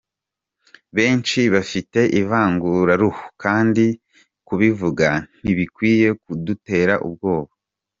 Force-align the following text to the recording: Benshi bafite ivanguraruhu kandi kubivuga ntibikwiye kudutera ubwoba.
Benshi 0.95 1.39
bafite 1.55 1.99
ivanguraruhu 2.21 3.23
kandi 3.43 3.85
kubivuga 4.47 5.07
ntibikwiye 5.43 6.07
kudutera 6.23 6.95
ubwoba. 7.07 7.51